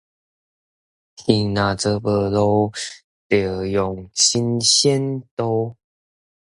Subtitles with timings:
[1.15, 2.71] 戲若做無路，
[3.29, 5.75] 就用神仙渡